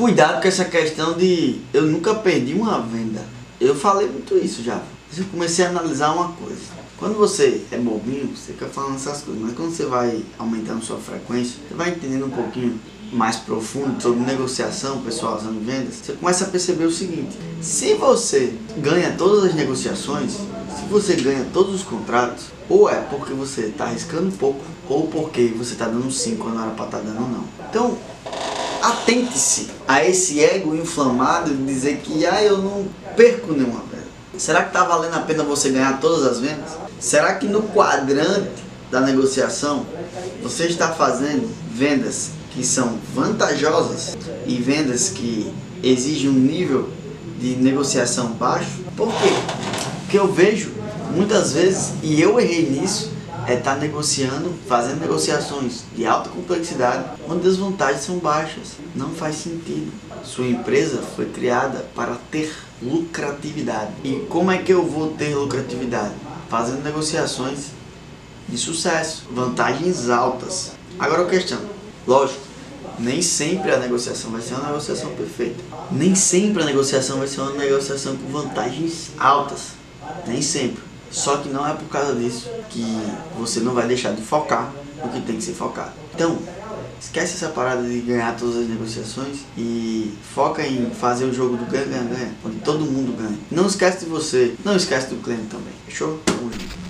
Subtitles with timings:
[0.00, 3.22] cuidado com essa questão de eu nunca perdi uma venda.
[3.60, 4.80] Eu falei muito isso já.
[5.14, 6.80] Eu comecei a analisar uma coisa.
[6.96, 10.96] Quando você é bobinho, você fica falando essas coisas, mas quando você vai aumentando sua
[10.96, 12.80] frequência, você vai entendendo um pouquinho
[13.12, 18.54] mais profundo sobre negociação, pessoal usando vendas, você começa a perceber o seguinte: se você
[18.78, 23.84] ganha todas as negociações, se você ganha todos os contratos, ou é porque você está
[23.84, 27.04] arriscando um pouco, ou porque você está dando sim quando não era para estar tá
[27.04, 27.44] dando não.
[27.68, 27.98] Então,
[28.82, 34.06] atente-se a esse ego inflamado de dizer que ah, eu não perco nenhuma venda.
[34.38, 36.70] Será que está valendo a pena você ganhar todas as vendas?
[37.00, 39.84] Será que no quadrante da negociação
[40.44, 46.88] você está fazendo vendas que são vantajosas e vendas que exigem um nível
[47.40, 48.84] de negociação baixo?
[48.96, 49.32] Por quê?
[50.02, 50.70] Porque eu vejo
[51.16, 53.10] muitas vezes, e eu errei nisso,
[53.50, 58.74] é estar tá negociando, fazendo negociações de alta complexidade, onde as vantagens são baixas.
[58.94, 59.90] Não faz sentido.
[60.22, 63.90] Sua empresa foi criada para ter lucratividade.
[64.04, 66.14] E como é que eu vou ter lucratividade?
[66.48, 67.70] Fazendo negociações
[68.48, 70.72] de sucesso, vantagens altas.
[70.98, 71.58] Agora a questão,
[72.06, 72.40] lógico,
[72.98, 75.62] nem sempre a negociação vai ser uma negociação perfeita.
[75.90, 79.68] Nem sempre a negociação vai ser uma negociação com vantagens altas.
[80.26, 80.89] Nem sempre.
[81.10, 82.84] Só que não é por causa disso que
[83.38, 84.72] você não vai deixar de focar
[85.02, 85.92] no que tem que ser focado.
[86.14, 86.38] Então,
[87.00, 91.64] esquece essa parada de ganhar todas as negociações e foca em fazer o jogo do
[91.64, 93.38] ganha-ganha-ganha, onde todo mundo ganha.
[93.50, 95.72] Não esquece de você, não esquece do cliente também.
[95.86, 96.20] Fechou?
[96.24, 96.89] Tamo junto.